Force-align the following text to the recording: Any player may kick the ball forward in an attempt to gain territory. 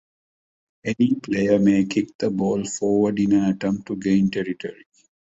Any 0.83 1.13
player 1.13 1.59
may 1.59 1.85
kick 1.85 2.17
the 2.17 2.31
ball 2.31 2.65
forward 2.65 3.19
in 3.19 3.33
an 3.33 3.43
attempt 3.51 3.85
to 3.89 3.95
gain 3.97 4.31
territory. 4.31 4.87